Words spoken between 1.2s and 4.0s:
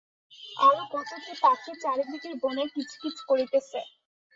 কি পাখি চারিদিকের বনে কিচ-কিচ করিতেছে।